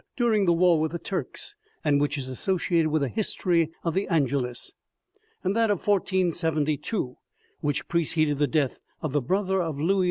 during 0.15 0.47
the 0.47 0.53
war 0.53 0.79
with 0.79 0.93
the 0.93 0.97
Turks, 0.97 1.55
and 1.85 2.01
which 2.01 2.17
is 2.17 2.27
associa 2.27 2.79
ted 2.81 2.87
with 2.87 3.03
the 3.03 3.07
history 3.07 3.71
of 3.83 3.93
the 3.93 4.07
Angelus; 4.07 4.73
and 5.43 5.55
that 5.55 5.69
of 5.69 5.85
1472, 5.85 7.17
which 7.59 7.87
preceded 7.87 8.39
the 8.39 8.47
death 8.47 8.79
of 9.03 9.11
the 9.11 9.21
brother 9.21 9.61
of 9.61 9.79
Louis 9.79 9.99
xi. 9.99 9.99